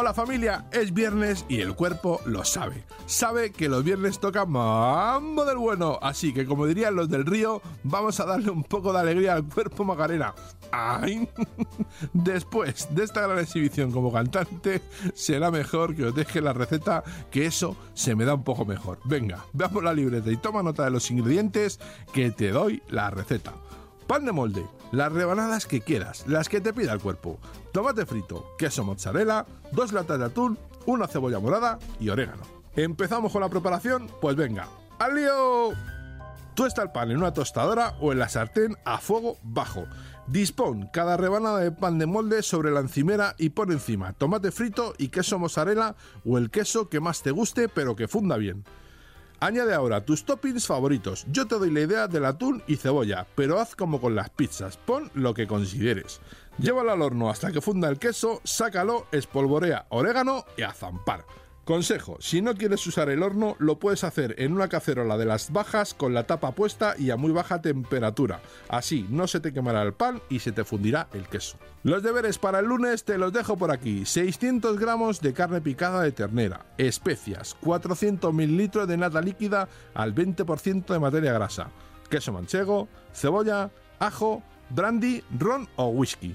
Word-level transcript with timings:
Hola 0.00 0.14
familia, 0.14 0.64
es 0.72 0.94
viernes 0.94 1.44
y 1.46 1.60
el 1.60 1.74
cuerpo 1.74 2.22
lo 2.24 2.42
sabe. 2.42 2.84
Sabe 3.04 3.52
que 3.52 3.68
los 3.68 3.84
viernes 3.84 4.18
toca 4.18 4.46
mambo 4.46 5.44
del 5.44 5.58
bueno, 5.58 5.98
así 6.00 6.32
que 6.32 6.46
como 6.46 6.64
dirían 6.64 6.94
los 6.94 7.10
del 7.10 7.26
río, 7.26 7.60
vamos 7.82 8.18
a 8.18 8.24
darle 8.24 8.50
un 8.50 8.64
poco 8.64 8.94
de 8.94 9.00
alegría 9.00 9.34
al 9.34 9.44
cuerpo 9.44 9.84
Macarena. 9.84 10.34
¡Ay! 10.72 11.28
Después 12.14 12.88
de 12.94 13.04
esta 13.04 13.26
gran 13.26 13.40
exhibición 13.40 13.92
como 13.92 14.10
cantante, 14.10 14.80
será 15.12 15.50
mejor 15.50 15.94
que 15.94 16.06
os 16.06 16.14
deje 16.14 16.40
la 16.40 16.54
receta, 16.54 17.04
que 17.30 17.44
eso 17.44 17.76
se 17.92 18.14
me 18.14 18.24
da 18.24 18.32
un 18.32 18.42
poco 18.42 18.64
mejor. 18.64 19.00
Venga, 19.04 19.44
veamos 19.52 19.84
la 19.84 19.92
libreta 19.92 20.30
y 20.30 20.38
toma 20.38 20.62
nota 20.62 20.82
de 20.82 20.92
los 20.92 21.10
ingredientes 21.10 21.78
que 22.14 22.30
te 22.30 22.52
doy 22.52 22.82
la 22.88 23.10
receta. 23.10 23.52
Pan 24.10 24.24
de 24.24 24.32
molde, 24.32 24.66
las 24.90 25.12
rebanadas 25.12 25.66
que 25.66 25.82
quieras, 25.82 26.26
las 26.26 26.48
que 26.48 26.60
te 26.60 26.72
pida 26.72 26.92
el 26.92 26.98
cuerpo. 26.98 27.38
Tomate 27.70 28.04
frito, 28.04 28.44
queso 28.58 28.82
mozzarella, 28.82 29.46
dos 29.70 29.92
latas 29.92 30.18
de 30.18 30.24
atún, 30.24 30.58
una 30.84 31.06
cebolla 31.06 31.38
morada 31.38 31.78
y 32.00 32.08
orégano. 32.08 32.42
¿Empezamos 32.74 33.30
con 33.30 33.40
la 33.40 33.48
preparación? 33.48 34.10
Pues 34.20 34.34
venga, 34.34 34.66
¡al 34.98 35.14
lío! 35.14 35.70
Tuesta 36.56 36.82
el 36.82 36.90
pan 36.90 37.12
en 37.12 37.18
una 37.18 37.32
tostadora 37.32 37.94
o 38.00 38.10
en 38.10 38.18
la 38.18 38.28
sartén 38.28 38.76
a 38.84 38.98
fuego 38.98 39.36
bajo. 39.44 39.84
Dispón 40.26 40.90
cada 40.92 41.16
rebanada 41.16 41.60
de 41.60 41.70
pan 41.70 42.00
de 42.00 42.06
molde 42.06 42.42
sobre 42.42 42.72
la 42.72 42.80
encimera 42.80 43.36
y 43.38 43.50
pon 43.50 43.70
encima 43.70 44.12
tomate 44.14 44.50
frito 44.50 44.92
y 44.98 45.10
queso 45.10 45.38
mozzarella 45.38 45.94
o 46.24 46.36
el 46.36 46.50
queso 46.50 46.88
que 46.88 46.98
más 46.98 47.22
te 47.22 47.30
guste 47.30 47.68
pero 47.68 47.94
que 47.94 48.08
funda 48.08 48.36
bien. 48.38 48.64
Añade 49.42 49.72
ahora 49.72 50.04
tus 50.04 50.24
toppings 50.24 50.66
favoritos. 50.66 51.24
Yo 51.32 51.46
te 51.46 51.54
doy 51.54 51.70
la 51.70 51.80
idea 51.80 52.06
del 52.06 52.26
atún 52.26 52.62
y 52.66 52.76
cebolla, 52.76 53.26
pero 53.34 53.58
haz 53.58 53.74
como 53.74 53.98
con 53.98 54.14
las 54.14 54.28
pizzas. 54.28 54.76
Pon 54.76 55.10
lo 55.14 55.32
que 55.32 55.46
consideres. 55.46 56.20
Llévalo 56.58 56.92
al 56.92 57.00
horno 57.00 57.30
hasta 57.30 57.50
que 57.50 57.62
funda 57.62 57.88
el 57.88 57.98
queso, 57.98 58.42
sácalo, 58.44 59.06
espolvorea 59.12 59.86
orégano 59.88 60.44
y 60.58 60.62
a 60.62 60.74
zampar. 60.74 61.24
Consejo, 61.64 62.16
si 62.20 62.40
no 62.42 62.54
quieres 62.54 62.84
usar 62.86 63.10
el 63.10 63.22
horno, 63.22 63.54
lo 63.58 63.78
puedes 63.78 64.02
hacer 64.02 64.34
en 64.38 64.52
una 64.52 64.68
cacerola 64.68 65.16
de 65.18 65.26
las 65.26 65.52
bajas 65.52 65.94
con 65.94 66.14
la 66.14 66.24
tapa 66.24 66.52
puesta 66.52 66.94
y 66.98 67.10
a 67.10 67.16
muy 67.16 67.32
baja 67.32 67.60
temperatura. 67.60 68.40
Así 68.68 69.06
no 69.10 69.28
se 69.28 69.40
te 69.40 69.52
quemará 69.52 69.82
el 69.82 69.92
pan 69.92 70.20
y 70.30 70.40
se 70.40 70.52
te 70.52 70.64
fundirá 70.64 71.08
el 71.12 71.28
queso. 71.28 71.58
Los 71.82 72.02
deberes 72.02 72.38
para 72.38 72.60
el 72.60 72.66
lunes 72.66 73.04
te 73.04 73.18
los 73.18 73.32
dejo 73.32 73.56
por 73.56 73.70
aquí. 73.70 74.04
600 74.04 74.78
gramos 74.78 75.20
de 75.20 75.32
carne 75.32 75.60
picada 75.60 76.02
de 76.02 76.12
ternera, 76.12 76.66
especias, 76.78 77.54
400 77.60 78.32
mililitros 78.34 78.88
de 78.88 78.96
nata 78.96 79.20
líquida 79.20 79.68
al 79.94 80.14
20% 80.14 80.86
de 80.86 80.98
materia 80.98 81.32
grasa, 81.32 81.70
queso 82.08 82.32
manchego, 82.32 82.88
cebolla, 83.12 83.70
ajo, 83.98 84.42
brandy, 84.70 85.22
ron 85.38 85.68
o 85.76 85.88
whisky. 85.88 86.34